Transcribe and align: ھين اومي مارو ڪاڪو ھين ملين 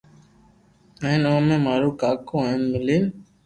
ھين 1.03 1.21
اومي 1.29 1.57
مارو 1.65 1.89
ڪاڪو 2.01 2.35
ھين 2.49 2.61
ملين 2.73 3.03